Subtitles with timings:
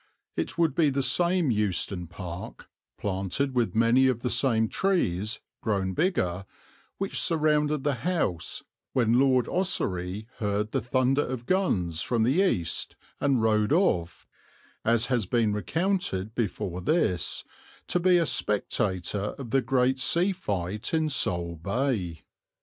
[0.35, 2.67] It would be the same Euston Park,
[2.97, 6.47] planted with many of the same trees, grown bigger,
[6.97, 12.95] which surrounded the house, when Lord Ossory heard the thunder of guns from the east
[13.19, 14.27] and rode off,
[14.83, 17.43] as has been recounted before this,
[17.85, 22.23] to be a spectator of the great sea fight in Sole Bay.